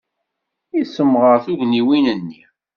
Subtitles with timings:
[0.77, 2.41] Yessemɣer tugniwin-nni.